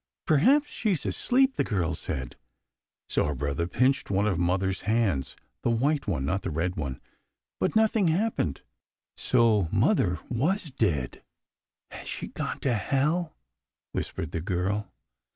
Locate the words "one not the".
6.11-6.49